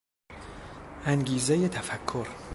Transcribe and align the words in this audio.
انگیزهی 1.05 1.67
تفکر 1.69 2.27